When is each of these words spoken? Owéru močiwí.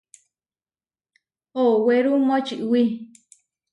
Owéru 1.61 2.13
močiwí. 2.27 2.81